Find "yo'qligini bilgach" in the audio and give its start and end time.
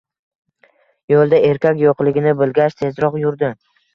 1.83-2.75